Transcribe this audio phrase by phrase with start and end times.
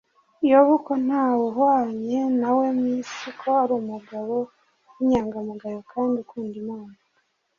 [0.49, 4.35] yobu ko nta wuhwanye na we mu isi ko ari umugabo
[4.95, 6.97] w’inyangamugayo kandi ukunda imana